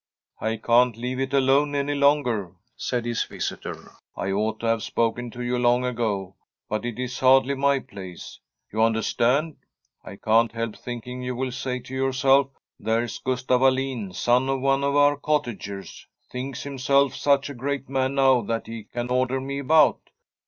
'I 0.51 0.57
can't 0.57 0.97
leave 0.97 1.19
it 1.19 1.31
alone 1.31 1.75
any 1.75 1.93
longer,' 1.93 2.55
said 2.75 3.05
his 3.05 3.23
visitor.' 3.23 3.91
I 4.17 4.31
ought 4.31 4.59
to 4.61 4.65
have 4.65 4.81
spoken 4.81 5.29
to 5.29 5.43
you 5.43 5.59
long 5.59 5.85
ago, 5.85 6.33
but 6.67 6.85
it 6.85 6.97
is 6.97 7.19
hardly 7.19 7.53
my 7.53 7.81
place. 7.81 8.39
You 8.73 8.81
understand? 8.81 9.57
I 10.03 10.15
can't 10.15 10.53
help 10.53 10.75
thinking 10.75 11.21
you 11.21 11.35
will 11.35 11.51
say 11.51 11.77
to 11.81 11.93
yourself:" 11.93 12.47
There's 12.79 13.19
Gustaf 13.19 13.61
Alin, 13.61 14.13
son 14.15 14.49
of 14.49 14.61
one 14.61 14.83
of 14.83 14.95
our 14.95 15.17
cottagers, 15.17 16.07
thinks 16.31 16.63
himself 16.63 17.15
such 17.15 17.51
a 17.51 17.53
great 17.53 17.87
man 17.87 18.15
now 18.15 18.41
that 18.41 18.65
he 18.65 18.85
can 18.85 19.11
order 19.11 19.39
me 19.39 19.59
about." 19.59 20.01